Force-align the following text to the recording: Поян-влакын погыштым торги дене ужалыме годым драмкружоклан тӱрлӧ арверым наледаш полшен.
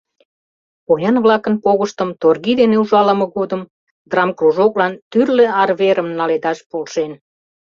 Поян-влакын 0.85 1.55
погыштым 1.63 2.09
торги 2.21 2.53
дене 2.59 2.75
ужалыме 2.83 3.25
годым 3.35 3.61
драмкружоклан 4.09 4.93
тӱрлӧ 5.11 5.45
арверым 5.61 6.07
наледаш 6.19 6.59
полшен. 6.69 7.11